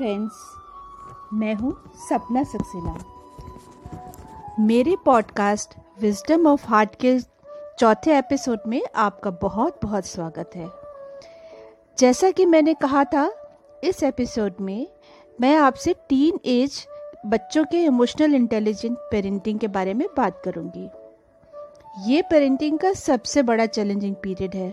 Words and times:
Friends 0.00 0.32
मैं 1.32 1.54
हूँ 1.54 1.90
सपना 2.08 2.42
सक्सेना। 2.42 2.98
मेरे 4.60 4.96
पॉडकास्ट 5.04 5.74
विजडम 6.00 6.46
ऑफ़ 6.46 6.66
हार्ट 6.66 6.94
के 6.94 7.20
चौथे 7.78 8.18
एपिसोड 8.18 8.58
में 8.66 8.82
आपका 8.96 9.30
बहुत 9.30 9.80
बहुत 9.82 10.06
स्वागत 10.06 10.50
है। 10.56 10.70
जैसा 11.98 12.30
कि 12.30 12.46
मैंने 12.46 12.74
कहा 12.74 13.04
था, 13.04 13.32
इस 13.84 14.02
एपिसोड 14.02 14.52
में 14.60 14.86
मैं 15.40 15.56
आपसे 15.56 15.94
टीन 16.08 16.40
एज 16.44 16.86
बच्चों 17.26 17.64
के 17.64 17.84
इमोशनल 17.84 18.34
इंटेलिजेंट 18.34 18.98
पेरेंटिंग 18.98 19.58
के 19.58 19.68
बारे 19.68 19.94
में 19.94 20.08
बात 20.16 20.42
करूँगी। 20.44 20.90
ये 22.12 22.22
पेरेंटिंग 22.22 22.78
का 22.78 22.92
सबसे 22.92 23.42
बड़ा 23.42 23.66
चैलेंजिंग 23.66 24.16
पीरियड 24.16 24.54
है। 24.54 24.70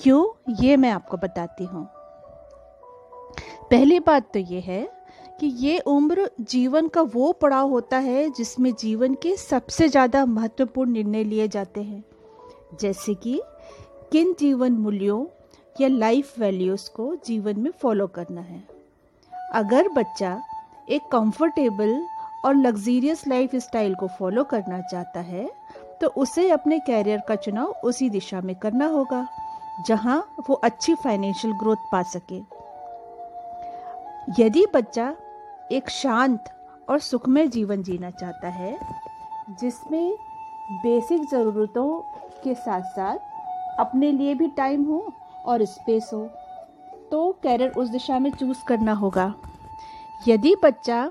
क्यों? 0.00 0.54
ये 0.64 0.76
मैं 0.76 0.90
आपको 0.90 1.16
बताती 1.16 1.64
हूँ। 1.64 1.88
पहली 3.70 3.98
बात 4.00 4.30
तो 4.32 4.38
ये 4.40 4.60
है 4.60 4.82
कि 5.40 5.46
ये 5.58 5.78
उम्र 5.88 6.28
जीवन 6.42 6.88
का 6.88 7.02
वो 7.04 7.30
पड़ाव 7.32 7.70
होता 7.70 7.98
है 7.98 8.28
जिसमें 8.30 8.72
जीवन 8.74 9.14
के 9.14 9.36
सबसे 9.36 9.88
ज़्यादा 9.88 10.24
महत्वपूर्ण 10.26 10.90
निर्णय 10.92 11.24
लिए 11.24 11.48
जाते 11.48 11.82
हैं। 11.82 12.04
जैसे 12.80 13.14
कि 13.16 13.40
किन 14.12 14.34
जीवन 14.40 14.72
मूल्यों 14.74 15.24
या 15.76 15.88
लाइफ 15.88 16.38
वैल्यूज़ 16.38 16.88
को 16.90 17.14
जीवन 17.26 17.60
में 17.60 17.70
फॉलो 17.80 18.06
करना 18.08 18.40
है। 18.42 18.62
अगर 19.54 19.88
बच्चा 19.88 20.40
एक 20.88 21.02
कंफर्टेबल 21.12 22.00
और 22.44 22.54
लग्जीरियस 22.56 23.26
लाइफ 23.28 23.54
स्टाइल 23.56 23.94
को 23.94 24.08
फॉलो 24.18 24.44
करना 24.44 24.80
चाहता 24.82 25.20
है 25.22 25.48
तो 26.00 26.08
उसे 26.16 26.48
अपने 26.50 26.78
कैरियर 26.78 27.22
का 27.28 27.34
चुनाव 27.36 27.74
उसी 27.84 28.08
दिशा 28.10 28.40
में 28.40 28.54
करना 28.56 28.86
होगा, 28.86 29.26
जहाँ 29.86 30.18
वो 30.48 30.54
अच्छी 30.56 30.94
फाइनेंशियल 30.94 31.54
ग्रोथ 31.54 31.90
पा 31.92 32.02
सके। 32.04 32.40
यदि 34.28 34.64
बच्चा 34.74 35.14
एक 35.72 35.88
शांत 35.90 36.44
और 36.88 36.98
सुखमय 36.98 37.46
जीवन 37.46 37.82
जीना 37.82 38.10
चाहता 38.10 38.48
है, 38.48 38.78
जिसमें 39.60 40.16
बेसिक 40.82 41.24
ज़रूरतों 41.30 42.00
के 42.44 42.54
साथ 42.54 42.82
साथ 42.92 43.80
अपने 43.80 44.10
लिए 44.12 44.34
भी 44.34 44.48
टाइम 44.56 44.84
हो 44.84 45.00
और 45.46 45.64
स्पेस 45.64 46.10
हो 46.12 46.24
तो 47.10 47.30
कैरियर 47.42 47.70
उस 47.70 47.88
दिशा 47.88 48.18
में 48.18 48.30
चूज़ 48.30 48.64
करना 48.68 48.92
होगा। 48.92 49.32
यदि 50.28 50.54
बच्चा 50.64 51.10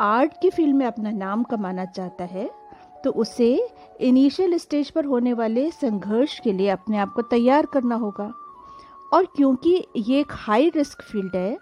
आर्ट 0.00 0.32
की 0.42 0.50
फ़ील्ड 0.50 0.76
में 0.76 0.86
अपना 0.86 1.10
नाम 1.10 1.42
कमाना 1.42 1.84
चाहता 1.86 2.24
है 2.24 2.48
तो 3.04 3.10
उसे 3.12 3.50
इनिशियल 4.00 4.58
स्टेज 4.58 4.90
पर 4.90 5.04
होने 5.04 5.32
वाले 5.32 5.70
संघर्ष 5.70 6.38
के 6.40 6.52
लिए 6.52 6.68
अपने 6.68 6.98
आप 6.98 7.12
को 7.16 7.22
तैयार 7.22 7.66
करना 7.66 7.94
होगा। 7.96 8.30
और 9.12 9.26
क्योंकि 9.36 9.84
ये 9.96 10.20
एक 10.20 10.32
हाई 10.36 10.68
रिस्क 10.76 11.02
फ़ील्ड 11.02 11.36
है 11.36 11.56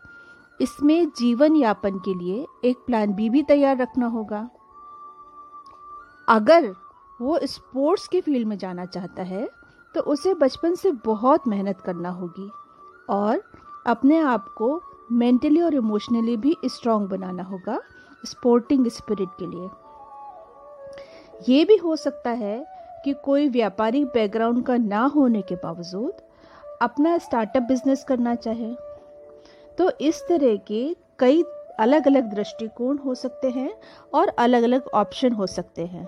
इसमें 0.61 1.09
जीवन 1.19 1.57
यापन 1.57 1.99
के 1.99 2.15
लिए 2.15 2.47
एक 2.65 2.79
प्लान 2.87 3.13
बी 3.15 3.29
भी 3.31 3.43
तैयार 3.43 3.77
रखना 3.77 4.07
होगा। 4.07 4.49
अगर 6.29 6.73
वो 7.21 7.39
स्पोर्ट्स 7.45 8.09
के 8.09 8.21
फ़ील्ड 8.21 8.49
में 8.49 8.57
जाना 8.59 8.85
चाहता 8.87 9.23
है 9.23 9.49
तो 9.95 10.01
उसे 10.03 10.35
बचपन 10.35 10.75
से 10.75 10.91
बहुत 11.05 11.47
मेहनत 11.49 11.81
करना 11.81 12.11
होगी 12.11 12.51
और 13.09 13.43
अपने 13.87 14.19
आप 14.19 14.49
को 14.59 14.81
मेंटली 15.13 15.61
और 15.61 15.75
इमोशनली 15.75 16.37
भी 16.37 16.57
स्ट्रांग 16.67 17.09
बनाना 17.09 17.43
होगा 17.43 17.79
स्पोर्टिंग 18.25 18.87
स्पिरिट 18.89 19.29
के 19.39 19.47
लिए। 19.47 19.69
ये 21.49 21.65
भी 21.65 21.77
हो 21.77 21.97
सकता 21.97 22.31
है 22.31 22.65
कि 23.05 23.13
कोई 23.25 23.49
व्यापारिक 23.49 24.07
बैकग्राउंड 24.07 24.65
का 24.67 24.77
ना 24.77 25.05
होने 25.07 25.43
के 25.43 25.55
बावजूद 25.55 26.21
अपना 26.83 27.17
स्टार्टअप 27.19 27.63
बिज़नेस 27.63 28.05
करना 28.09 28.35
चाहे। 28.37 28.75
तो 29.79 29.91
इस 30.01 30.23
तरह 30.29 30.57
के 30.57 30.97
कई 31.19 31.43
अलग 31.81 32.07
अलग 32.07 32.25
दृष्टिकोण 32.25 32.99
हो 32.99 33.15
सकते 33.15 33.51
हैं 33.51 33.71
और 34.15 34.29
अलग 34.29 34.63
अलग 34.63 34.89
ऑप्शन 34.95 35.33
हो 35.33 35.47
सकते 35.47 35.87
हैं। 35.87 36.07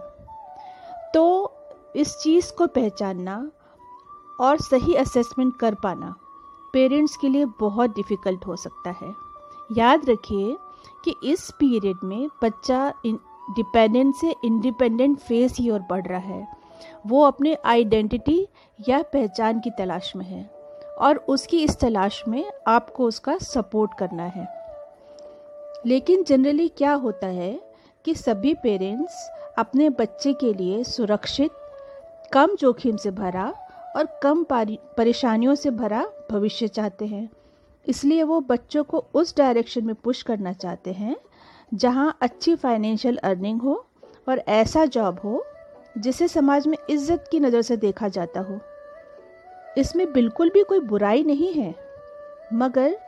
तो 1.14 1.52
इस 1.96 2.16
चीज़ 2.18 2.52
को 2.52 2.66
पहचानना 2.66 3.50
और 4.40 4.60
सही 4.60 4.94
असेसमेंट 4.94 5.56
कर 5.56 5.74
पाना 5.74 6.14
पेरेंट्स 6.72 7.16
के 7.16 7.28
लिए 7.28 7.44
बहुत 7.60 7.90
डिफ़िकल्ट 7.90 8.46
हो 8.46 8.56
सकता 8.56 8.90
है। 8.90 9.14
याद 9.78 10.08
रखिए 10.10 10.56
कि 11.04 11.14
इस 11.24 11.50
पीरियड 11.50 11.96
में 12.04 12.28
बच्चा 12.42 12.92
डिपेंडेंट 13.06 14.14
से 14.14 14.34
इंडिपेंडेंट 14.44 15.18
फेस 15.18 15.56
ही 15.58 15.70
ओर 15.70 15.80
बढ़ 15.80 16.06
रहा 16.06 16.18
है। 16.18 16.46
वो 17.06 17.22
अपने 17.22 17.56
आइडेंटिटी 17.64 18.46
या 18.88 19.02
पहचान 19.02 19.60
की 19.60 19.70
तलाश 19.70 20.12
में 20.16 20.26
है। 20.26 20.59
और 21.00 21.16
उसकी 21.28 21.62
इस 21.64 21.78
तलाश 21.80 22.22
में 22.28 22.44
आपको 22.68 23.04
उसका 23.04 23.36
सपोर्ट 23.38 23.98
करना 23.98 24.24
है। 24.26 24.48
लेकिन 25.86 26.22
जनरली 26.24 26.68
क्या 26.68 26.92
होता 26.94 27.26
है 27.26 27.60
कि 28.04 28.14
सभी 28.14 28.54
पेरेंट्स 28.54 29.28
अपने 29.58 29.88
बच्चे 29.90 30.32
के 30.32 30.52
लिए 30.54 30.82
सुरक्षित, 30.84 31.50
कम 32.32 32.54
जोखिम 32.54 32.96
से 32.96 33.10
भरा 33.10 33.52
और 33.96 34.08
कम 34.22 34.44
परेशानियों 34.50 35.54
से 35.54 35.70
भरा 35.70 36.04
भविष्य 36.30 36.68
चाहते 36.68 37.06
हैं। 37.06 37.28
इसलिए 37.86 38.22
वो 38.22 38.40
बच्चों 38.40 38.84
को 38.84 39.04
उस 39.14 39.36
डायरेक्शन 39.36 39.84
में 39.84 39.94
पुश 39.94 40.22
करना 40.22 40.52
चाहते 40.52 40.92
हैं, 40.92 41.16
जहाँ 41.72 42.16
अच्छी 42.22 42.54
फाइनेंशियल 42.54 43.16
अर्निंग 43.16 43.62
हो 43.62 43.84
और 44.28 44.38
ऐसा 44.48 44.84
जॉब 44.86 45.20
हो, 45.24 45.44
जिसे 45.98 46.28
समाज 46.28 46.66
में 46.66 46.76
इज़्ज़त 46.90 47.28
की 47.32 47.40
नज़र 47.40 47.62
से 47.62 47.76
देखा 47.76 48.08
जाता 48.08 48.40
हो। 48.40 48.60
इसमें 49.80 50.12
बिल्कुल 50.12 50.50
भी 50.50 50.62
कोई 50.62 50.80
बुराई 50.80 51.24
नहीं 51.24 51.52
है। 51.52 51.74
मगर 52.52 52.98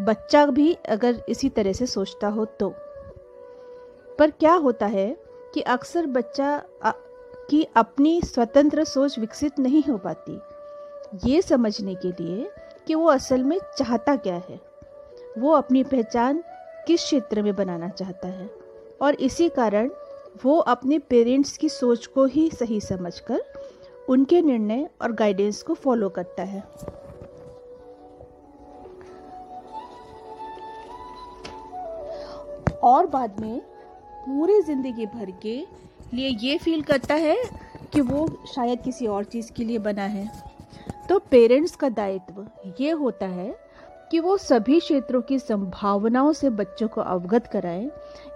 बच्चा 0.00 0.46
भी 0.46 0.78
अगर 0.88 1.22
इसी 1.28 1.48
तरह 1.48 1.72
से 1.72 1.86
सोचता 1.86 2.28
हो 2.28 2.44
तो। 2.44 2.74
पर 4.18 4.30
क्या 4.30 4.54
होता 4.54 4.86
है 4.86 5.16
कि 5.54 5.60
अक्सर 5.60 6.06
बच्चा 6.06 6.62
की 7.50 7.68
अपनी 7.76 8.22
स्वतंत्र 8.22 8.84
सोच 8.84 9.18
विकसित 9.18 9.58
नहीं 9.58 9.82
हो 9.82 9.98
पाती। 9.98 10.40
ये 11.24 11.42
समझने 11.42 11.94
के 11.94 12.08
लिए 12.08 12.50
कि 12.86 12.94
वो 12.94 13.06
असल 13.06 13.44
में 13.44 13.58
चाहता 13.78 14.16
क्या 14.16 14.34
है। 14.34 14.60
वो 15.38 15.52
अपनी 15.52 15.84
पहचान 15.84 16.44
किस 16.86 17.00
क्षेत्र 17.00 17.42
में 17.42 17.56
बनाना 17.56 17.88
चाहता 17.88 18.28
है। 18.28 18.50
और 19.02 19.14
इसी 19.14 19.48
कारण 19.48 19.90
वो 20.44 20.58
अपने 20.58 20.98
पेरेंट्स 20.98 21.56
की 21.56 21.68
सोच 21.68 22.06
को 22.06 22.24
ही 22.24 22.50
सही 22.50 22.80
समझकर 22.80 23.51
उनके 24.12 24.40
निर्णय 24.42 24.88
और 25.02 25.12
गाइडेंस 25.12 25.62
को 25.62 25.74
फॉलो 25.74 26.08
करता 26.10 26.42
है। 26.44 26.62
और 32.84 33.06
बाद 33.06 33.40
में 33.40 33.60
पूरी 34.24 34.60
ज़िंदगी 34.62 35.06
भर 35.06 35.30
के 35.42 35.56
लिए 36.14 36.28
ये 36.40 36.56
फील 36.58 36.82
करता 36.82 37.14
है 37.16 37.36
कि 37.92 38.00
वो 38.00 38.26
शायद 38.54 38.80
किसी 38.82 39.06
और 39.06 39.24
चीज़ 39.24 39.52
के 39.52 39.64
लिए 39.64 39.78
बना 39.80 40.04
है। 40.04 40.30
तो 41.08 41.18
पेरेंट्स 41.30 41.76
का 41.76 41.88
दायित्व 41.90 42.46
ये 42.80 42.90
होता 42.92 43.26
है 43.28 43.54
कि 44.10 44.20
वो 44.20 44.36
सभी 44.38 44.78
क्षेत्रों 44.80 45.20
की 45.22 45.38
संभावनाओं 45.38 46.32
से 46.32 46.50
बच्चों 46.50 46.88
को 46.88 47.00
अवगत 47.00 47.46
कराएँ, 47.46 47.90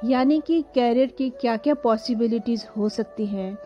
यानी 0.05 0.41
कि 0.41 0.61
कैरियर 0.75 1.11
की 1.19 1.29
क्या 1.31 1.57
क्या 1.57 1.75
पॉसिबिलिटीज़ 1.75 2.65
हो 2.77 2.89
सकती 2.89 3.27
हैं 3.27 3.57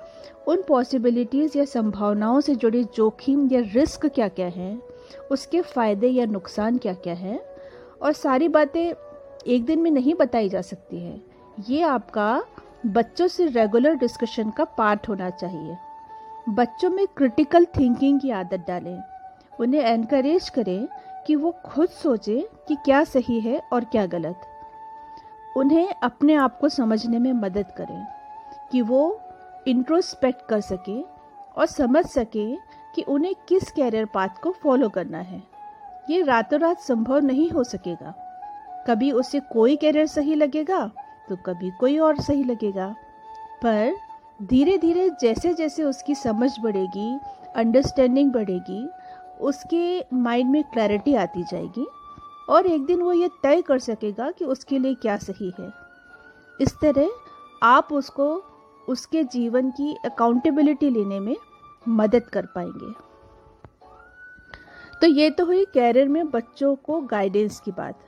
उन 0.47 0.62
पॉसिबिलिटीज़ 0.62 1.58
या 1.58 1.64
संभावनाओं 1.64 2.41
से 2.41 2.54
जुड़े 2.54 2.84
जोखिम 2.84 3.48
या 3.53 3.60
रिस्क 3.60 4.06
क्या 4.06 4.28
क्या 4.28 4.47
हैं? 4.47 4.82
उसके 5.31 5.60
फ़ायदे 5.60 6.08
या 6.08 6.26
नुकसान 6.26 6.78
क्या 6.78 6.94
क्या 6.94 7.14
हैं? 7.14 7.41
और 8.03 8.12
सारी 8.12 8.48
बातें 8.48 8.94
एक 9.47 9.64
दिन 9.64 9.78
में 9.78 9.91
नहीं 9.91 10.14
बताई 10.14 10.48
जा 10.48 10.60
सकती 10.60 11.00
हैं। 11.00 11.22
ये 11.69 11.82
आपका 11.82 12.44
बच्चों 12.86 13.26
से 13.26 13.47
रेगुलर 13.47 13.94
डिस्कशन 13.94 14.50
का 14.50 14.64
पार्ट 14.64 15.08
होना 15.08 15.31
चाहिए। 15.31 15.76
बच्चों 16.48 16.90
में 16.90 17.06
क्रिटिकल 17.06 17.64
थिंकिंग 17.64 18.20
की 18.20 18.31
आदत 18.31 18.64
डालें। 18.69 19.02
उन्हें 19.61 19.82
एनकरेज 19.82 20.49
करें 20.49 20.88
कि 21.26 21.37
वो 21.37 21.56
खुद 21.64 21.88
सोचे 21.88 22.49
कि 22.69 22.75
क्या 22.75 23.05
सही 23.05 23.40
है 23.40 23.62
और 23.73 23.84
क्या 23.84 24.06
गलत। 24.06 24.40
उन्हें 25.56 25.94
अपने 26.02 26.34
आप 26.34 26.58
को 26.58 26.69
समझने 26.69 27.19
में 27.19 27.32
मदद 27.32 27.66
करें 27.76 28.06
कि 28.73 28.82
वो 28.82 29.20
इंट्रोस्पेक्ट 29.67 30.47
कर 30.49 30.61
सके 30.61 31.01
और 31.57 31.67
समझ 31.67 32.05
सके 32.07 32.55
कि 32.95 33.03
उन्हें 33.03 33.35
किस 33.49 33.71
कैरियर 33.71 34.05
पाथ 34.05 34.43
को 34.43 34.53
फॉलो 34.62 34.89
करना 34.89 35.19
है। 35.19 35.43
ये 36.11 36.23
रातों 36.23 36.61
रात 36.61 36.81
संभव 36.81 37.19
नहीं 37.19 37.51
हो 37.51 37.65
सकेगा। 37.65 38.15
कभी 38.89 39.11
उसे 39.12 39.41
कोई 39.53 39.77
कैरियर 39.77 40.07
सही 40.07 40.35
लगेगा 40.35 40.91
तो 41.29 41.37
कभी 41.37 41.71
कोई 41.71 41.99
और 41.99 42.21
सही 42.21 42.45
लगेगा। 42.45 42.95
पर 43.62 43.95
धीरे 44.41 44.77
धीरे 44.79 45.09
जैसे 45.21 45.53
जैसे 45.55 45.85
उसकी 45.85 46.15
समझ 46.15 46.51
बढ़ेगी 46.61 47.19
अंडरस्टैंडिंग 47.57 48.33
बढ़ेगी, 48.33 48.89
उसके 49.41 50.05
माइंड 50.12 50.51
में 50.51 50.62
क्लैरिटी 50.65 51.15
आती 51.15 51.43
जाएगी 51.43 51.87
और 52.49 52.67
एक 52.67 52.85
दिन 52.87 53.03
वो 53.03 53.12
ये 53.12 53.29
तय 53.43 53.62
कर 53.62 53.79
सकेगा 53.79 54.31
कि 54.31 54.45
उसके 54.45 54.79
लिए 54.79 54.95
क्या 54.95 55.17
सही 55.17 55.53
है। 55.61 55.71
इस 56.61 56.75
तरह 56.75 57.11
आप 57.62 57.93
उसको 57.93 58.35
उसके 58.90 59.25
जीवन 59.25 59.70
की 59.70 59.96
अकाउंटेबिलिटी 60.04 60.90
लेने 60.90 61.20
में 61.20 61.37
मदद 61.88 62.22
कर 62.22 62.46
पाएँगे। 62.46 62.92
तो 65.00 65.06
ये 65.06 65.31
तो 65.31 65.44
हुई 65.44 65.64
कैरियर 65.64 66.08
में 66.08 66.31
बच्चों 66.31 66.76
को 66.76 67.00
गाइडेंस 67.00 67.60
की 67.60 67.70
बात। 67.70 68.00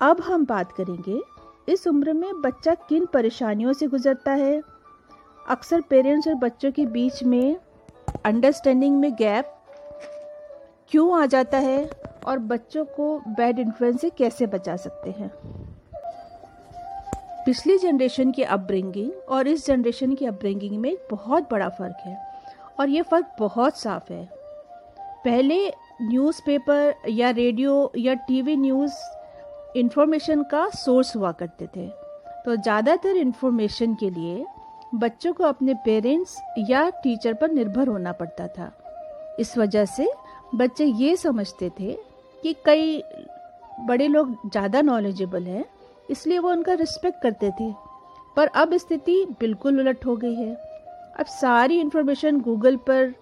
अब 0.00 0.20
हम 0.20 0.46
बात 0.46 0.72
करेंगे, 0.72 1.20
इस 1.68 1.86
उम्र 1.86 2.12
में 2.12 2.40
बच्चा 2.40 2.74
किन 2.74 3.06
परेशानियों 3.06 3.72
से 3.72 3.86
गुजरता 3.86 4.32
है? 4.32 4.62
अक्सर 5.48 5.80
पेरेंट्स 5.80 6.28
और 6.28 6.34
बच्चों 6.34 6.72
के 6.72 6.86
बीच 6.86 7.22
में 7.22 7.56
अंडरस्टैंडिंग 8.24 9.00
में 9.00 9.14
गैप 9.14 9.56
क्यों 10.90 11.22
आ 11.22 11.26
जाता 11.26 11.58
है? 11.58 11.90
और 12.26 12.38
बच्चों 12.38 12.84
को 12.84 13.18
बैड 13.28 13.58
इन्फ्लुएंस 13.58 14.00
से 14.00 14.10
कैसे 14.10 14.46
बचा 14.46 14.76
सकते 14.76 15.10
हैं? 15.10 15.30
पिछली 17.46 17.76
जनरेशन 17.78 18.30
की 18.30 18.42
अपब्रिंगिंग 18.44 19.10
और 19.28 19.48
इस 19.48 19.66
जनरेशन 19.66 20.14
की 20.14 20.26
अपब्रिंगिंग 20.26 20.76
में 20.80 20.96
बहुत 21.10 21.48
बड़ा 21.50 21.68
फ़र्क 21.68 21.96
है 22.06 22.16
और 22.80 22.88
ये 22.88 23.02
फ़र्क 23.02 23.30
बहुत 23.38 23.78
साफ़ 23.78 24.12
है। 24.12 24.28
पहले 25.24 25.56
न्यूज़पेपर 26.02 27.08
या 27.08 27.30
रेडियो 27.30 27.92
या 27.98 28.14
टीवी 28.28 28.56
न्यूज़ 28.56 28.94
इन्फॉर्मेशन 29.76 30.42
का 30.42 30.68
सोर्स 30.76 31.14
हुआ 31.16 31.32
करते 31.32 31.66
थे। 31.76 31.86
तो 32.44 32.56
ज़्यादातर 32.56 33.16
इन्फॉर्मेशन 33.16 33.94
के 33.94 34.10
लिए 34.10 34.44
बच्चों 34.94 35.32
को 35.32 35.44
अपने 35.44 35.74
पेरेंट्स 35.84 36.36
या 36.70 36.88
टीचर 37.02 37.34
पर 37.34 37.50
निर्भर 37.50 37.88
होना 37.88 38.12
पड़ता 38.12 38.46
था। 38.48 38.72
इस 39.40 39.56
वजह 39.58 39.84
से 39.86 40.10
बच्चे 40.54 40.84
ये 40.84 41.16
समझते 41.16 41.70
थे 41.80 41.96
कि 42.42 42.54
कई 42.66 43.02
बड़े 43.80 44.08
लोग 44.08 44.36
ज़्यादा 44.46 44.80
नॉलेजेबल 44.82 45.44
हैं 45.44 45.64
इसलिए 46.10 46.38
वो 46.38 46.50
उनका 46.50 46.72
रिस्पेक्ट 46.72 47.22
करते 47.22 47.50
थे। 47.50 47.74
पर 48.36 48.46
अब 48.46 48.76
स्थिति 48.76 49.26
बिल्कुल 49.40 49.80
उलट 49.80 50.06
हो 50.06 50.16
गई 50.16 50.34
है। 50.34 50.54
अब 51.18 51.26
सारी 51.26 51.80
इन्फॉर्मेशन 51.80 52.40
गूगल 52.40 52.76
पर 52.76 53.14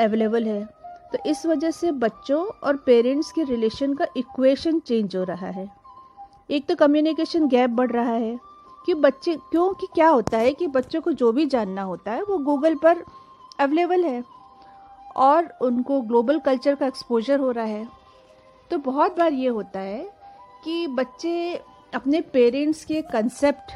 अवेलेबल 0.00 0.44
है। 0.44 0.64
तो 1.12 1.18
इस 1.26 1.46
वजह 1.46 1.70
से 1.70 1.92
बच्चों 1.92 2.44
और 2.44 2.76
पेरेंट्स 2.76 3.32
के 3.32 3.42
रिलेशन 3.42 3.94
का 3.94 4.06
इक्वेशन 4.16 4.78
चेंज 4.80 5.16
हो 5.16 5.24
रहा 5.24 5.46
है। 5.46 5.68
एक 6.50 6.66
तो 6.66 6.74
कम्युनिकेशन 6.74 7.48
गैप 7.48 7.70
बढ़ 7.70 7.90
रहा 7.90 8.12
है 8.12 8.38
कि 8.86 8.94
बच्चे, 8.94 9.34
क्योंकि 9.34 9.86
क्या 9.94 10.08
होता 10.08 10.38
है 10.38 10.52
कि 10.52 10.66
बच्चों 10.66 11.00
को 11.00 11.12
जो 11.12 11.32
भी 11.32 11.46
जानना 11.46 11.82
होता 11.82 12.12
है, 12.12 12.22
वो 12.22 12.38
गूगल 12.38 12.74
पर 12.74 13.04
अवेलेबल 13.60 14.04
है। 14.04 14.24
और 15.16 15.48
उनको 15.60 16.00
ग्लोबल 16.00 16.38
कल्चर 16.38 16.74
का 16.74 16.86
एक्सपोजर 16.86 17.40
हो 17.40 17.50
रहा 17.50 17.64
है। 17.64 17.88
तो 18.70 18.78
बहुत 18.78 19.18
बार 19.18 19.32
ये 19.32 19.48
होता 19.48 19.80
है 19.80 20.10
कि 20.64 20.86
बच्चे 20.86 21.60
अपने 21.92 22.20
पेरेंट्स 22.32 22.84
के 22.84 23.00
कंसेप्ट 23.02 23.72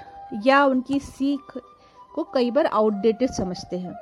या 0.47 0.65
उनकी 0.65 0.99
सीख 1.01 1.57
को 2.15 2.23
कई 2.35 2.51
बार 2.51 2.67
आउटडेटेड 2.67 3.31
समझते 3.31 3.79
हैं। 3.79 3.95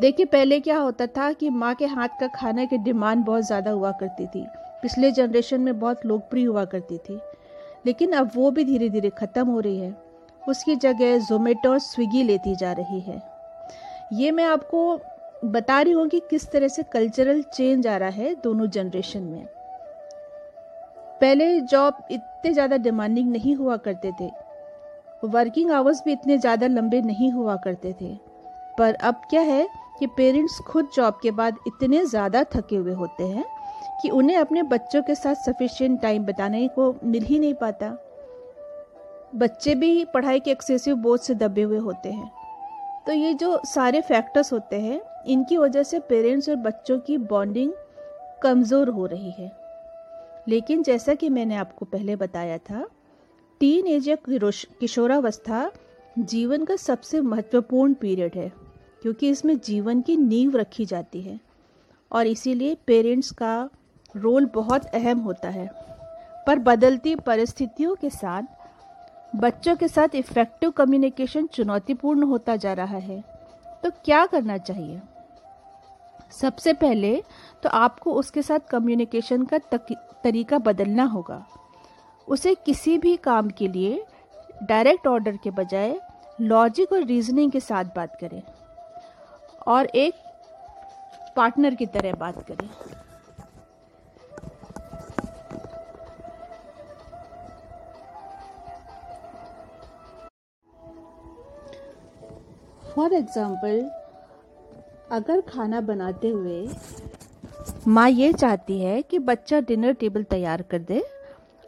देखिए, 0.00 0.26
पहले 0.26 0.58
क्या 0.60 0.78
होता 0.78 1.06
था 1.06 1.32
कि 1.32 1.50
माँ 1.50 1.74
के 1.74 1.86
हाथ 1.86 2.08
का 2.20 2.26
खाने 2.26 2.66
की 2.66 2.78
डिमांड 2.78 3.24
बहुत 3.24 3.42
ज़्यादा 3.42 3.70
हुआ 3.70 3.92
करती 3.92 4.26
थी। 4.26 4.44
पिछले 4.82 5.10
जनरेशन 5.10 5.60
में 5.60 5.78
बहुत 5.80 6.06
लोकप्रिय 6.06 6.44
हुआ 6.44 6.64
करती 6.64 6.98
थी। 6.98 7.18
लेकिन 7.86 8.12
अब 8.12 8.30
वो 8.34 8.50
भी 8.50 8.64
धीरे 8.64 8.88
धीरे 8.90 9.10
ख़त्म 9.10 9.46
हो 9.46 9.60
रही 9.60 9.78
है। 9.78 9.94
उसकी 10.42 10.76
जगह 10.76 11.18
जोमेटो 11.18 11.70
और 11.70 11.78
स्विगी 11.78 12.22
लेती 12.22 12.54
जा 12.56 12.72
रही 12.72 13.00
है। 13.00 13.22
ये 14.12 14.30
मैं 14.30 14.44
आपको 14.44 15.00
बता 15.44 15.80
रही 15.80 15.92
हूँ 15.92 16.08
कि 16.08 16.20
किस 16.20 16.50
तरह 16.50 16.68
से 16.68 16.82
कल्चरल 16.82 17.42
चेंज 17.42 17.86
आ 17.86 17.96
रहा 17.96 18.08
है 18.08 18.34
दोनों 18.34 18.66
जनरेशन 18.66 19.22
में। 19.22 19.46
पहले 21.20 21.60
जॉब 21.62 21.96
इतने 22.10 22.52
ज़्यादा 22.52 22.76
डिमांडिंग 22.78 23.30
नहीं 23.30 23.54
हुआ 23.56 23.76
करते 23.78 24.12
थे। 24.20 24.30
वर्किंग 25.24 25.70
आवर्स 25.70 26.02
भी 26.04 26.12
इतने 26.12 26.38
ज़्यादा 26.38 26.66
लंबे 26.66 27.00
नहीं 27.02 27.30
हुआ 27.32 27.56
करते 27.56 27.92
थे। 28.00 28.14
पर 28.78 28.94
अब 28.94 29.20
क्या 29.30 29.40
है 29.42 29.66
कि 29.98 30.06
पेरेंट्स 30.06 30.58
खुद 30.66 30.88
जॉब 30.94 31.18
के 31.22 31.30
बाद 31.30 31.56
इतने 31.66 32.04
ज़्यादा 32.06 32.44
थके 32.54 32.76
हुए 32.76 32.92
होते 32.94 33.24
हैं 33.24 33.44
कि 34.02 34.10
उन्हें 34.10 34.36
अपने 34.36 34.62
बच्चों 34.64 35.02
के 35.02 35.14
साथ 35.14 35.34
सफिशिएंट 35.44 36.00
टाइम 36.02 36.24
बताने 36.26 36.66
को 36.68 36.94
मिल 37.04 37.24
ही 37.24 37.38
नहीं 37.38 37.54
पाता। 37.54 37.96
बच्चे 39.34 39.74
भी 39.74 40.04
पढ़ाई 40.14 40.40
के 40.40 40.50
एक्सेसिव 40.50 40.96
बोझ 40.98 41.20
से 41.20 41.34
दबे 41.36 41.62
हुए 41.62 41.78
होते 41.78 42.12
हैं। 42.12 42.30
तो 43.06 43.12
ये 43.12 43.34
जो 43.34 43.60
सारे 43.66 44.00
फैक्टर्स 44.00 44.52
होते 44.52 44.80
हैं, 44.80 45.00
इनकी 45.26 45.56
वजह 45.56 45.82
से 45.82 45.98
पेरेंट्स 46.00 46.48
और 46.48 46.56
बच्चों 46.58 46.98
की 46.98 47.18
बॉन्डिंग 47.18 47.72
कमज़ोर 48.42 48.88
हो 48.88 49.06
रही 49.06 49.30
है। 49.30 49.52
लेकिन 50.50 50.82
जैसा 50.82 51.14
कि 51.14 51.28
मैंने 51.28 51.56
आपको 51.56 51.84
पहले 51.84 52.16
बताया 52.16 52.58
था, 52.58 52.84
टीन 53.60 53.86
एज 53.86 54.08
या 54.08 54.16
किशोरावस्था 54.26 55.70
जीवन 56.18 56.64
का 56.64 56.76
सबसे 56.76 57.20
महत्वपूर्ण 57.20 57.94
पीरियड 57.94 58.34
है, 58.34 58.52
क्योंकि 59.02 59.28
इसमें 59.30 59.58
जीवन 59.58 60.00
की 60.00 60.16
नींव 60.16 60.56
रखी 60.56 60.84
जाती 60.84 61.20
है 61.22 61.38
और 62.12 62.26
इसीलिए 62.26 62.76
पेरेंट्स 62.86 63.30
का 63.30 63.68
रोल 64.14 64.46
बहुत 64.46 64.86
अहम 64.86 65.18
होता 65.18 65.48
है। 65.48 65.68
पर 66.46 66.58
बदलती 66.58 67.14
परिस्थितियों 67.16 67.94
के 67.94 68.10
साथ, 68.10 68.42
बच्चों 69.36 69.76
के 69.76 69.88
साथ 69.88 70.14
इफ़ेक्टिव 70.14 70.70
कम्युनिकेशन 70.70 71.46
चुनौतीपूर्ण 71.46 72.22
होता 72.22 72.56
जा 72.56 72.72
रहा 72.72 72.98
है। 72.98 73.22
तो 73.82 73.90
क्या 74.04 74.24
करना 74.26 74.56
चाहिए? 74.58 75.00
सबसे 76.32 76.72
पहले 76.72 77.22
तो 77.62 77.68
आपको 77.68 78.12
उसके 78.12 78.42
साथ 78.42 78.68
कम्युनिकेशन 78.70 79.44
का 79.44 79.58
तरीका 80.24 80.58
बदलना 80.60 81.04
होगा। 81.06 81.44
उसे 82.28 82.54
किसी 82.56 82.96
भी 82.98 83.16
काम 83.18 83.48
के 83.50 83.68
लिए 83.68 84.04
डायरेक्ट 84.62 85.06
ऑर्डर 85.06 85.36
के 85.36 85.50
बजाय 85.52 86.00
लॉजिक 86.40 86.92
और 86.92 87.04
रीजनिंग 87.04 87.52
के 87.52 87.60
साथ 87.60 87.84
बात 87.96 88.16
करें 88.20 88.42
और 89.66 89.86
एक 89.96 90.14
पार्टनर 91.36 91.74
की 91.74 91.86
तरह 91.88 92.12
बात 92.14 92.42
करें। 92.48 92.68
फॉर 102.86 103.12
एग्ज़ाम्पल 103.14 103.80
अगर 105.12 105.40
खाना 105.48 105.80
बनाते 105.82 106.28
हुए 106.28 106.66
माँ 107.90 108.08
ये 108.10 108.32
चाहती 108.32 108.78
है 108.80 109.02
कि 109.02 109.18
बच्चा 109.18 109.60
डिनर 109.60 109.92
टेबल 109.92 110.22
तैयार 110.22 110.62
कर 110.62 110.78
दे 110.78 111.02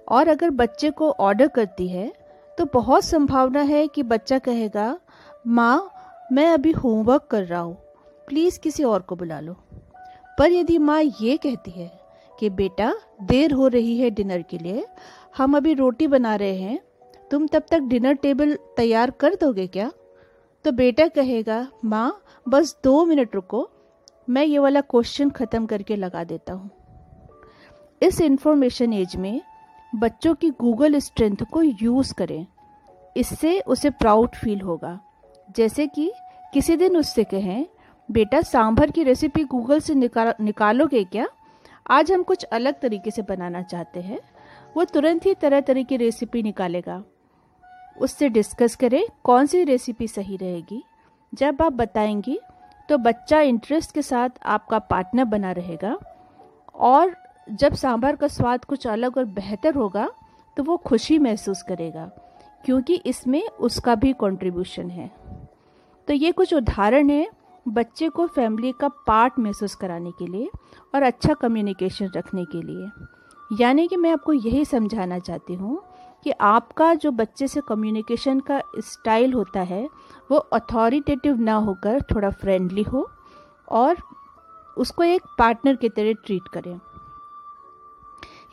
और 0.08 0.28
अगर 0.28 0.50
बच्चे 0.50 0.90
को 0.90 1.10
ऑर्डर 1.10 1.48
करती 1.48 1.88
है 1.88 2.12
तो 2.58 2.64
बहुत 2.64 3.04
संभावना 3.04 3.60
है 3.60 3.86
कि 3.88 4.02
बच्चा 4.02 4.38
कहेगा, 4.38 4.98
माँ, 5.46 5.90
मैं 6.32 6.46
अभी 6.48 6.70
होमवर्क 6.72 7.26
कर 7.30 7.44
रहा 7.44 7.60
हूँ, 7.60 7.74
प्लीज़ 8.28 8.60
किसी 8.60 8.84
और 8.84 9.02
को 9.02 9.16
बुला 9.16 9.40
लो। 9.40 9.56
पर 10.38 10.52
यदि 10.52 10.78
माँ 10.78 11.00
ये 11.02 11.36
कहती 11.36 11.70
है 11.70 11.90
कि, 12.38 12.50
बेटा, 12.50 12.94
देर 13.22 13.52
हो 13.52 13.68
रही 13.68 13.98
है 13.98 14.10
डिनर 14.10 14.42
के 14.42 14.58
लिए, 14.58 14.86
हम 15.36 15.56
अभी 15.56 15.74
रोटी 15.74 16.06
बना 16.06 16.36
रहे 16.36 16.56
हैं, 16.56 16.78
तुम 17.30 17.46
तब 17.46 17.62
तक 17.70 17.80
डिनर 17.80 18.14
टेबल 18.14 18.58
तैयार 18.76 19.10
कर 19.10 19.34
दोगे 19.34 19.66
क्या? 19.66 19.90
तो 20.64 20.72
बेटा 20.72 21.08
कहेगा, 21.08 21.66
माँ, 21.84 22.22
बस 22.48 22.76
दो 22.84 23.04
मिनट 23.04 23.34
रुको 23.34 23.68
मैं 24.32 24.44
ये 24.44 24.58
वाला 24.58 24.80
क्वेश्चन 24.80 25.30
ख़त्म 25.30 25.66
करके 25.66 25.96
लगा 25.96 26.24
देता 26.24 26.52
हूँ। 26.52 26.70
इस 28.02 28.20
इंफॉर्मेशन 28.20 28.92
एज 28.92 29.16
में 29.16 29.40
बच्चों 29.94 30.34
की 30.34 30.50
गूगल 30.50 30.98
स्ट्रेंथ 30.98 31.36
को 31.36 31.62
यूज़ 31.62 32.14
करें। 32.14 32.46
इससे 33.16 33.60
उसे 33.60 33.90
प्राउड 33.90 34.28
फील 34.28 34.60
होगा। 34.60 35.00
जैसे 35.56 35.86
कि 35.86 36.12
किसी 36.54 36.76
दिन 36.76 36.96
उससे 36.96 37.24
कहें, 37.24 37.66
बेटा, 38.10 38.40
सांभर 38.40 38.90
की 38.90 39.02
रेसिपी 39.02 39.44
गूगल 39.44 39.80
से 39.80 39.94
निकाल, 39.94 40.34
निकालोगे 40.40 41.04
क्या? 41.04 41.28
आज 41.90 42.12
हम 42.12 42.22
कुछ 42.22 42.44
अलग 42.44 42.80
तरीके 42.80 43.10
से 43.10 43.22
बनाना 43.22 43.62
चाहते 43.62 44.00
हैं। 44.00 44.20
वो 44.76 44.84
तुरंत 44.84 45.26
ही 45.26 45.34
तरह 45.34 45.60
तरह 45.60 45.82
की 45.82 45.96
रेसिपी 45.96 46.42
निकालेगा। 46.42 47.04
उससे 48.00 48.28
डिस्कस 48.28 48.76
करें, 48.76 49.04
कौन 49.24 49.46
सी 49.46 49.64
रेसिपी 49.64 50.08
सही 50.08 50.36
रहेगी। 50.36 50.84
जब 51.34 51.62
आप 51.62 51.72
बताएँगी 51.72 52.40
तो 52.92 52.96
बच्चा 52.98 53.40
इंटरेस्ट 53.40 53.92
के 53.94 54.02
साथ 54.02 54.30
आपका 54.44 54.78
पार्टनर 54.78 55.24
बना 55.24 55.50
रहेगा 55.52 55.96
और 56.76 57.14
जब 57.50 57.74
सांभर 57.74 58.16
का 58.16 58.28
स्वाद 58.28 58.64
कुछ 58.64 58.86
अलग 58.86 59.16
और 59.18 59.24
बेहतर 59.36 59.74
होगा 59.74 60.08
तो 60.56 60.62
वो 60.62 60.76
खुशी 60.78 61.18
महसूस 61.18 61.62
करेगा, 61.62 62.04
क्योंकि 62.64 62.94
इसमें 63.06 63.42
उसका 63.42 63.94
भी 63.94 64.12
कंट्रीब्यूशन 64.20 64.90
है। 64.90 65.10
तो 66.08 66.14
ये 66.14 66.32
कुछ 66.32 66.52
उदाहरण 66.54 67.10
है 67.10 67.26
बच्चे 67.66 68.08
को 68.08 68.26
फैमिली 68.26 68.72
का 68.80 68.88
पार्ट 69.06 69.38
महसूस 69.38 69.74
कराने 69.74 70.10
के 70.10 70.26
लिए 70.26 70.50
और 70.94 71.02
अच्छा 71.02 71.34
कम्युनिकेशन 71.34 72.10
रखने 72.16 72.44
के 72.46 72.62
लिए। 72.62 73.56
यानी 73.60 73.88
कि 73.88 73.96
मैं 73.96 74.12
आपको 74.12 74.32
यही 74.32 74.64
समझाना 74.66 75.18
चाहती 75.20 75.54
हूँ 75.54 75.82
कि 76.22 76.30
आपका 76.30 76.94
जो 76.94 77.10
बच्चे 77.10 77.48
से 77.48 77.60
कम्युनिकेशन 77.60 78.40
का 78.40 78.62
स्टाइल 78.78 79.32
होता 79.32 79.60
है, 79.60 79.88
वो 80.30 80.36
अथॉरिटेटिव 80.36 81.40
ना 81.40 81.54
होकर 81.54 82.02
थोड़ा 82.02 82.30
फ्रेंडली 82.30 82.82
हो 82.82 83.10
और 83.68 83.96
उसको 84.78 85.02
एक 85.02 85.22
पार्टनर 85.38 85.76
की 85.76 85.88
तरह 85.88 86.12
ट्रीट 86.12 86.48
करें। 86.48 86.80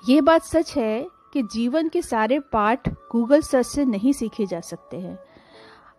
ये 0.09 0.21
बात 0.21 0.41
सच 0.41 0.77
है 0.77 1.07
कि 1.33 1.43
जीवन 1.43 1.89
के 1.89 2.01
सारे 2.01 2.39
पाठ 2.39 2.89
गूगल 2.89 3.41
सर्च 3.41 3.65
से 3.65 3.85
नहीं 3.85 4.13
सीखे 4.13 4.45
जा 4.45 4.59
सकते 4.59 4.99
हैं। 4.99 5.19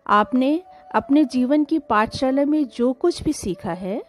आपने 0.07 0.63
अपने 0.95 1.25
जीवन 1.25 1.63
की 1.63 1.79
पाठशाला 1.79 2.45
में 2.45 2.67
जो 2.67 2.93
कुछ 2.93 3.23
भी 3.23 3.33
सीखा 3.33 3.73
है, 3.73 4.03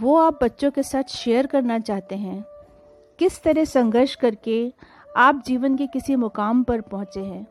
वो 0.00 0.18
आप 0.18 0.44
बच्चों 0.44 0.70
के 0.70 0.82
साथ 0.82 1.02
शेयर 1.02 1.46
करना 1.46 1.78
चाहते 1.78 2.14
हैं। 2.14 2.44
किस 3.18 3.42
तरह 3.42 3.64
संघर्ष 3.64 4.14
करके 4.14 4.72
आप 5.16 5.42
जीवन 5.46 5.76
के 5.76 5.86
किसी 5.86 6.14
मुकाम 6.16 6.62
पर 6.62 6.80
पहुँचे 6.80 7.20
हैं। 7.20 7.46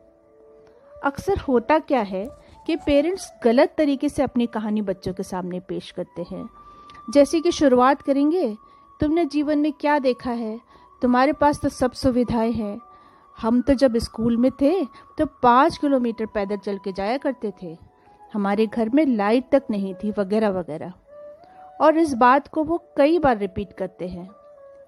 अक्सर 1.04 1.38
होता 1.38 1.78
क्या 1.78 2.00
है 2.00 2.26
कि 2.66 2.74
पेरेंट्स 2.76 3.30
गलत 3.44 3.74
तरीके 3.78 4.08
से 4.08 4.22
अपनी 4.22 4.46
कहानी 4.46 4.82
बच्चों 4.82 5.12
के 5.12 5.22
सामने 5.22 5.60
पेश 5.60 5.90
करते 5.90 6.26
हैं। 6.30 6.48
जैसे 7.10 7.40
कि 7.40 7.50
शुरुआत 7.50 8.02
करेंगे, 8.02 8.56
तुमने 9.00 9.24
जीवन 9.24 9.58
में 9.58 9.72
क्या 9.72 9.98
देखा 9.98 10.30
है? 10.30 10.58
तुम्हारे 11.02 11.32
पास 11.32 11.60
तो 11.60 11.68
सब 11.68 11.92
सुविधाएँ 11.92 12.52
हैं। 12.52 12.78
हम 13.38 13.60
तो 13.60 13.74
जब 13.74 13.96
स्कूल 13.98 14.36
में 14.36 14.50
थे 14.60 14.72
तो 15.18 15.26
पाँच 15.42 15.78
किलोमीटर 15.78 16.26
पैदल 16.26 16.56
चल 16.56 16.78
के 16.78 16.92
जाया 16.92 17.16
करते 17.16 17.52
थे। 17.62 17.76
हमारे 18.32 18.66
घर 18.66 18.88
में 18.88 19.04
लाइट 19.06 19.48
तक 19.52 19.64
नहीं 19.70 19.94
थी, 19.94 20.10
वगैरह 20.10 20.50
वगैरह। 20.50 20.92
और 21.80 21.98
इस 21.98 22.14
बात 22.14 22.48
को 22.48 22.64
वो 22.64 22.78
कई 22.96 23.18
बार 23.18 23.36
रिपीट 23.38 23.72
करते 23.72 24.08
हैं। 24.08 24.28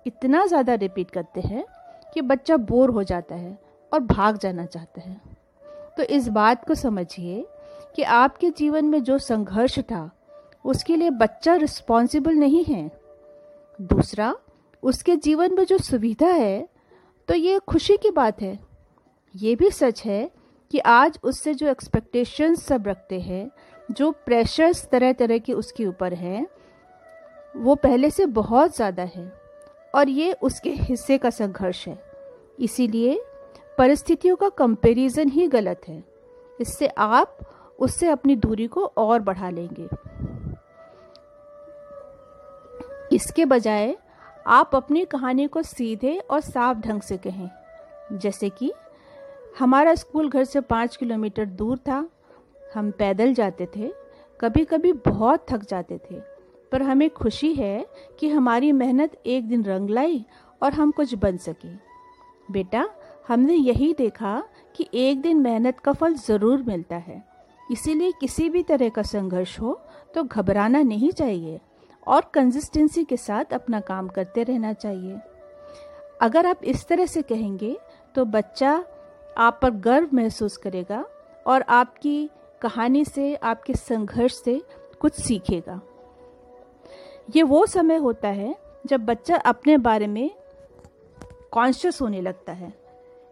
इतना 0.06 0.44
ज़्यादा 0.46 0.74
रिपीट 0.76 1.10
करते 1.10 1.40
हैं 1.40 1.64
कि 2.14 2.20
बच्चा 2.22 2.56
बोर 2.58 2.90
हो 2.90 3.02
जाता 3.04 3.34
है 3.34 3.58
और 3.92 4.00
भाग 4.02 4.38
जाना 4.38 4.64
चाहता 4.66 5.00
है। 5.00 5.20
तो 5.96 6.02
इस 6.04 6.28
बात 6.30 6.66
को 6.68 6.74
समझिए 6.74 7.44
कि 7.96 8.02
आपके 8.02 8.50
जीवन 8.50 8.84
में 8.84 9.02
जो 9.02 9.18
संघर्ष 9.18 9.78
था, 9.80 10.10
उसके 10.64 10.96
लिए 10.96 11.10
बच्चा 11.12 11.54
रिस्पॉन्सिबल 11.56 12.34
नहीं 12.34 12.64
है। 12.64 12.90
दूसरा, 13.78 14.34
उसके 14.82 15.16
जीवन 15.18 15.54
में 15.54 15.64
जो 15.64 15.78
सुविधा 15.80 16.28
है 16.28 16.68
तो 17.28 17.34
ये 17.34 17.58
खुशी 17.58 17.96
की 17.96 18.10
बात 18.10 18.42
है। 18.42 18.58
ये 19.34 19.54
भी 19.54 19.70
सच 19.70 20.02
है 20.04 20.30
कि 20.70 20.78
आज 20.80 21.18
उससे 21.22 21.54
जो 21.54 21.66
एक्सपेक्टेशंस 21.68 22.64
सब 22.64 22.86
रखते 22.88 23.20
हैं, 23.20 23.50
जो 23.90 24.10
प्रेशर्स 24.26 24.86
तरह 24.88 25.12
तरह 25.12 25.38
के 25.38 25.52
उसके 25.52 25.86
ऊपर 25.86 26.14
हैं, 26.14 26.46
वो 27.56 27.74
पहले 27.74 28.10
से 28.10 28.26
बहुत 28.28 28.76
ज़्यादा 28.76 29.02
है। 29.04 29.26
और 29.94 30.08
ये 30.08 30.32
उसके 30.32 30.70
हिस्से 30.70 31.18
का 31.18 31.30
संघर्ष 31.30 31.88
है। 31.88 32.02
इसीलिए 32.60 33.20
परिस्थितियों 33.78 34.36
का 34.36 34.48
कंपैरिजन 34.48 35.28
ही 35.28 35.48
गलत 35.48 35.80
है। 35.88 36.04
इससे 36.60 36.86
आप 36.86 37.38
उससे 37.78 38.08
अपनी 38.08 38.36
दूरी 38.36 38.66
को 38.66 38.84
और 38.84 39.20
बढ़ा 39.20 39.50
लेंगे। 39.50 39.88
इसके 43.12 43.44
बजाय 43.44 43.96
आप 44.46 44.70
अपनी 44.74 45.04
कहानी 45.04 45.46
को 45.46 45.62
सीधे 45.62 46.18
और 46.18 46.40
साफ़ 46.40 46.78
ढंग 46.78 47.00
से 47.00 47.16
कहें। 47.16 47.50
जैसे 48.12 48.50
कि, 48.50 48.72
हमारा 49.58 49.94
स्कूल 49.94 50.30
घर 50.30 50.44
से 50.44 50.60
पाँच 50.60 50.96
किलोमीटर 50.96 51.44
दूर 51.44 51.78
था। 51.78 52.10
हम 52.74 52.90
पैदल 52.90 53.34
जाते 53.34 53.68
थे 53.76 53.92
कभी 54.40 54.64
कभी 54.64 54.92
बहुत 54.92 55.46
थक 55.50 55.64
जाते 55.68 56.00
थे। 56.10 56.37
पर 56.72 56.82
हमें 56.82 57.08
खुशी 57.10 57.52
है 57.54 57.86
कि 58.20 58.28
हमारी 58.28 58.72
मेहनत 58.74 59.16
एक 59.26 59.48
दिन 59.48 59.64
रंग 59.64 59.90
लाई 59.90 60.24
और 60.62 60.72
हम 60.72 60.90
कुछ 60.90 61.14
बन 61.14 61.36
सके। 61.38 61.68
बेटा, 62.48 62.88
हमने 63.28 63.54
यही 63.54 63.92
देखा 63.92 64.42
कि 64.74 64.88
एक 64.96 65.20
दिन 65.20 65.40
मेहनत 65.40 65.78
का 65.80 65.92
फल 65.92 66.14
ज़रूर 66.16 66.62
मिलता 66.62 66.96
है। 66.96 67.22
इसीलिए 67.72 68.12
किसी 68.20 68.48
भी 68.48 68.62
तरह 68.62 68.88
का 68.88 69.02
संघर्ष 69.04 69.58
हो 69.60 69.80
तो 70.14 70.22
घबराना 70.24 70.82
नहीं 70.82 71.10
चाहिए 71.12 71.58
और 72.06 72.30
कंसिस्टेंसी 72.34 73.04
के 73.04 73.16
साथ 73.16 73.52
अपना 73.54 73.80
काम 73.80 74.08
करते 74.08 74.42
रहना 74.42 74.72
चाहिए। 74.74 75.18
अगर 76.20 76.46
आप 76.46 76.64
इस 76.64 76.86
तरह 76.88 77.06
से 77.06 77.22
कहेंगे 77.22 77.76
तो 78.14 78.24
बच्चा 78.26 78.72
आप 79.38 79.58
पर 79.62 79.70
गर्व 79.70 80.08
महसूस 80.14 80.56
करेगा 80.56 81.04
और 81.46 81.62
आपकी 81.62 82.28
कहानी 82.62 83.04
से, 83.04 83.34
आपके 83.34 83.74
संघर्ष 83.74 84.34
से 84.34 84.60
कुछ 85.00 85.20
सीखेगा। 85.20 85.80
ये 87.28 87.42
वो 87.42 87.64
समय 87.66 87.96
होता 87.96 88.28
है 88.28 88.54
जब 88.86 89.04
बच्चा 89.06 89.36
अपने 89.36 89.76
बारे 89.78 90.06
में 90.06 90.30
कॉन्शियस 91.52 92.00
होने 92.00 92.20
लगता 92.20 92.52
है 92.52 92.72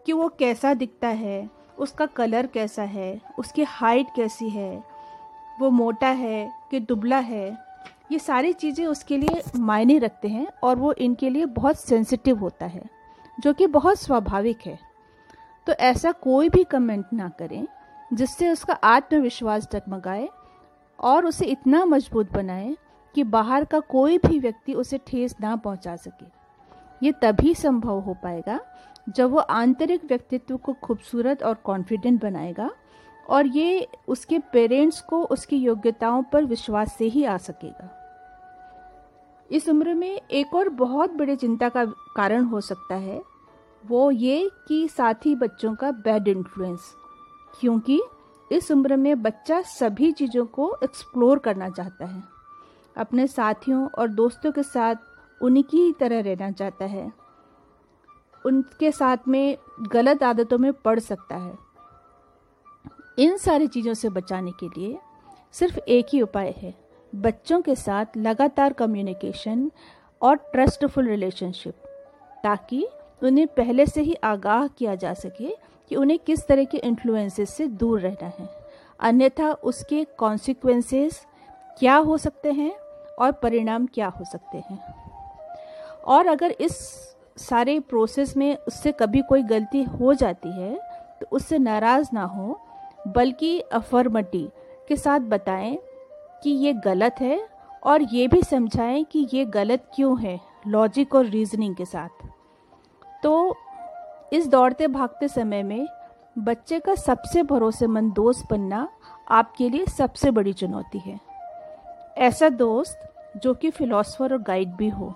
कि 0.07 0.13
वो 0.13 0.29
कैसा 0.29 0.73
दिखता 0.75 1.09
है, 1.09 1.49
उसका 1.79 2.07
कलर 2.07 2.47
कैसा 2.47 2.83
है, 2.83 3.21
उसकी 3.39 3.63
हाइट 3.63 4.07
कैसी 4.17 4.49
है, 4.49 4.85
वो 5.61 5.71
मोटा 5.71 6.09
है 6.09 6.51
कि 6.71 6.81
दुबला 6.81 7.19
है। 7.19 7.47
ये 8.13 8.19
सारी 8.19 8.53
चीज़ें 8.53 8.87
उसके 8.87 9.17
लिए 9.17 9.43
मायने 9.57 9.99
रखते 9.99 10.29
हैं 10.29 10.47
और 10.63 10.77
वो 10.77 10.93
इनके 10.93 11.31
लिए 11.31 11.47
बहुत 11.47 11.79
सेंसिटिव 11.79 12.39
होता 12.39 12.67
है, 12.67 12.83
जो 13.39 13.53
कि 13.53 13.67
बहुत 13.67 14.01
स्वाभाविक 14.01 14.67
है। 14.67 14.79
तो 15.67 15.73
ऐसा 15.73 16.13
कोई 16.13 16.49
भी 16.49 16.65
कमेंट 16.65 17.07
ना 17.13 17.29
करें, 17.29 17.67
जिससे 18.13 18.51
उसका 18.51 18.75
आत्मविश्वास 18.75 19.69
डगमगाए 19.73 20.29
और 20.99 21.27
उसे 21.27 21.45
इतना 21.45 21.85
मज़बूत 21.85 22.33
बनाए 22.33 22.77
कि 23.17 23.25
बाहर 23.25 23.65
का 23.65 23.81
कोई 23.81 24.19
भी 24.19 24.39
व्यक्ति 24.39 24.75
उसे 24.75 24.99
ठेस 25.07 25.35
ना 25.41 25.55
पहुँचा 25.57 25.97
सके। 25.97 26.27
ये 27.03 27.13
तभी 27.13 27.55
संभव 27.55 28.01
हो 28.01 28.15
पाएगा 28.15 28.61
जब 29.09 29.31
वो 29.31 29.39
आंतरिक 29.39 30.05
व्यक्तित्व 30.05 30.57
को 30.57 30.73
खूबसूरत 30.83 31.43
और 31.43 31.55
कॉन्फिडेंट 31.65 32.21
बनाएगा 32.23 32.71
और 33.29 33.47
ये 33.47 33.87
उसके 34.09 34.39
पेरेंट्स 34.53 35.01
को 35.01 35.23
उसकी 35.27 35.57
योग्यताओं 35.57 36.23
पर 36.23 36.45
विश्वास 36.45 36.97
से 36.99 37.05
ही 37.05 37.25
आ 37.25 37.37
सकेगा। 37.39 37.91
इस 39.51 39.69
उम्र 39.69 39.95
में 39.95 40.11
एक 40.11 40.55
और 40.55 40.69
बहुत 40.77 41.13
बड़ी 41.13 41.37
चिंता 41.37 41.69
का 41.69 41.85
कारण 42.17 42.45
हो 42.45 42.61
सकता 42.61 42.95
है 42.95 43.21
वो 43.85 44.11
ये 44.11 44.49
कि 44.69 44.87
साथी 44.89 45.35
बच्चों 45.35 45.75
का 45.75 45.91
बैड 46.05 46.29
इन्फ्लुएंस 46.29 46.95
क्योंकि 47.61 48.01
इस 48.51 48.71
उम्र 48.71 48.97
में 48.97 49.23
बच्चा 49.23 49.61
सभी 49.69 50.11
चीज़ों 50.13 50.47
को 50.47 50.77
एक्सप्लोर 50.85 51.39
करना 51.39 51.69
चाहता 51.71 52.07
है। 52.07 52.23
अपने 52.97 53.27
साथियों 53.27 53.89
और 53.89 54.09
दोस्तों 54.09 54.53
के 54.53 54.63
साथ 54.63 55.43
उनकी 55.43 55.77
ही 55.77 55.93
तरह 55.93 56.21
रहना 56.21 56.51
चाहता 56.51 56.85
है। 56.85 57.13
उनके 58.47 58.93
साथ 58.93 59.17
में 59.29 59.59
गलत 59.83 60.23
आदतों 60.23 60.59
में 60.59 60.73
पड़ 60.73 60.99
सकता 60.99 61.37
है। 61.37 61.59
इन 63.19 63.37
सारी 63.37 63.67
चीज़ों 63.67 63.95
से 63.95 64.09
बचाने 64.09 64.51
के 64.51 64.67
लिए 64.69 64.99
सिर्फ़ 65.53 65.79
एक 65.79 66.07
ही 66.13 66.23
उपाय 66.23 66.55
है। 66.57 66.75
बच्चों 67.15 67.61
के 67.61 67.75
साथ 67.75 68.07
लगातार 68.17 68.73
कम्युनिकेशन 68.73 69.71
और 70.23 70.37
ट्रस्टफुल 70.37 71.09
रिलेशनशिप 71.09 71.75
ताकि 72.45 72.89
उन्हें 73.23 73.47
पहले 73.47 73.87
से 73.87 74.01
ही 74.01 74.15
आगाह 74.15 74.67
किया 74.67 74.95
जा 74.95 75.15
सके 75.15 75.57
कि 75.89 75.97
उन्हें 75.97 76.19
किस 76.19 76.47
तरह 76.47 76.65
के 76.65 76.79
इन्फ्लुएंसेस 76.79 77.51
से 77.51 77.67
दूर 77.67 78.01
रहना 78.01 78.33
है। 78.39 78.49
अन्यथा 79.01 79.53
उसके 79.53 80.05
कॉन्सिक्वेंसेस 80.05 81.27
क्या 81.79 81.97
हो 81.97 82.19
सकते 82.19 82.53
हैं? 82.53 82.86
और 83.19 83.33
परिणाम 83.33 83.87
क्या 83.87 84.09
हो 84.09 84.25
सकते 84.25 84.59
हैं? 84.71 84.79
और 86.05 86.27
अगर 86.27 86.51
इस 86.51 86.77
सारे 87.39 87.79
प्रोसेस 87.81 88.37
में 88.37 88.57
उससे 88.59 88.93
कभी 88.93 89.23
कोई 89.23 89.43
गलती 89.43 89.83
हो 89.83 90.15
जाती 90.15 90.53
है 90.53 90.75
तो 91.21 91.27
उससे 91.33 91.59
नाराज़ 91.59 92.09
ना 92.15 92.25
हो, 92.25 92.61
बल्कि 93.09 93.59
अफर्मटी 93.61 94.49
के 94.89 94.97
साथ 94.97 95.21
बताएँ 95.21 95.77
कि 96.43 96.51
ये 96.51 96.73
गलत 96.75 97.17
है 97.21 97.41
और 97.83 98.03
ये 98.03 98.29
भी 98.29 98.43
समझाएँ 98.43 99.05
कि 99.05 99.27
ये 99.33 99.45
गलत 99.45 99.91
क्यों 99.95 100.21
है 100.21 100.39
लॉजिक 100.67 101.15
और 101.15 101.27
रीजनिंग 101.27 101.75
के 101.77 101.85
साथ। 101.85 102.27
तो 103.23 103.57
इस 104.33 104.49
दौड़ते 104.49 104.87
भागते 104.87 105.29
समय 105.29 105.63
में 105.63 105.87
बच्चे 106.39 106.79
का 106.81 106.95
सबसे 106.95 107.43
भरोसेमंद 107.43 108.13
दोस्त 108.13 108.47
बनना 108.51 108.89
आपके 109.31 109.69
लिए 109.69 109.87
सबसे 109.89 110.31
बड़ी 110.31 110.53
चुनौती 110.53 110.99
है। 110.99 111.19
ऐसा 112.17 112.49
दोस्त 112.49 112.99
जो 113.43 113.55
कि 113.55 113.71
फिलोसफर 113.71 114.33
और 114.33 114.43
गाइड 114.43 114.75
भी 114.77 114.89
हो, 114.89 115.13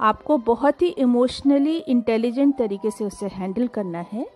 आपको 0.00 0.36
बहुत 0.38 0.82
ही 0.82 0.88
इमोशनली 0.88 1.76
इंटेलिजेंट 1.78 2.56
तरीके 2.58 2.90
से 2.90 3.04
उसे 3.04 3.26
हैंडल 3.26 3.68
करना 3.68 4.04
है, 4.12 4.26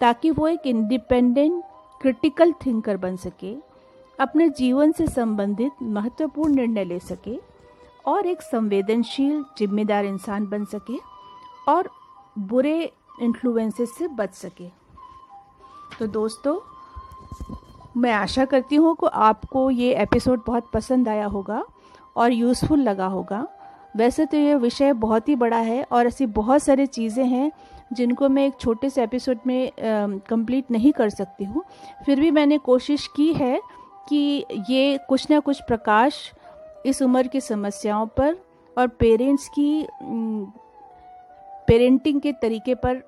ताकि 0.00 0.30
वो 0.30 0.48
एक 0.48 0.66
इंडिपेंडेंट, 0.66 1.62
क्रिटिकल 2.00 2.52
थिंकर 2.66 2.96
बन 2.96 3.16
सके, 3.16 3.54
अपने 4.18 4.48
जीवन 4.48 4.92
से 4.92 5.06
संबंधित 5.06 5.82
महत्वपूर्ण 5.82 6.54
निर्णय 6.54 6.84
ले 6.84 6.98
सके 6.98 7.38
और 8.06 8.26
एक 8.26 8.42
संवेदनशील, 8.42 9.44
जिम्मेदार 9.58 10.04
इंसान 10.04 10.46
बन 10.46 10.64
सके 10.64 10.98
और 11.68 11.88
बुरे 12.38 12.92
इन्फ्लुएंसेस 13.22 13.96
से 13.98 14.08
बच 14.08 14.34
सके। 14.34 14.68
तो 15.98 16.06
दोस्तों 16.06 16.58
मैं 17.96 18.12
आशा 18.12 18.44
करती 18.44 18.76
हूँ 18.76 18.94
कि 18.94 19.06
आपको 19.12 19.70
ये 19.70 19.94
एपिसोड 19.94 20.42
बहुत 20.46 20.70
पसंद 20.74 21.08
आया 21.08 21.26
होगा 21.26 21.62
और 22.16 22.32
यूज़फुल 22.32 22.80
लगा 22.80 23.06
होगा। 23.06 23.46
वैसे 23.96 24.26
तो 24.26 24.36
ये 24.36 24.54
विषय 24.54 24.92
बहुत 24.92 25.28
ही 25.28 25.36
बड़ा 25.36 25.56
है 25.56 25.82
और 25.92 26.06
ऐसी 26.06 26.26
बहुत 26.28 26.62
सारी 26.62 26.86
चीज़ें 26.86 27.24
हैं 27.24 27.50
जिनको 27.92 28.28
मैं 28.28 28.46
एक 28.46 28.54
छोटे 28.60 28.90
से 28.90 29.02
एपिसोड 29.02 29.38
में 29.46 29.70
कंप्लीट 30.28 30.70
नहीं 30.70 30.92
कर 30.92 31.10
सकती 31.10 31.44
हूँ। 31.44 31.62
फिर 32.06 32.20
भी 32.20 32.30
मैंने 32.30 32.58
कोशिश 32.58 33.06
की 33.06 33.32
है 33.32 33.60
कि 34.08 34.44
ये 34.70 34.98
कुछ 35.08 35.30
ना 35.30 35.38
कुछ 35.40 35.60
प्रकाश 35.62 36.18
इस 36.86 37.02
उम्र 37.02 37.26
की 37.26 37.40
समस्याओं 37.40 38.06
पर 38.06 38.36
और 38.76 38.88
पेरेंट्स 39.00 39.48
की 39.48 39.86
पेरेंटिंग 41.68 42.20
के 42.20 42.32
तरीके 42.32 42.74
पर 42.74 43.02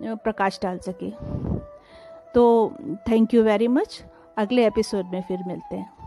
प्रकाश 0.00 0.58
डाल 0.62 0.78
सके। 0.78 1.10
तो 2.34 2.72
थैंक 3.08 3.34
यू 3.34 3.42
वेरी 3.42 3.68
मच 3.68 4.02
अगले 4.38 4.66
एपिसोड 4.66 5.06
में 5.06 5.22
फिर 5.22 5.44
मिलते 5.46 5.76
हैं। 5.76 5.97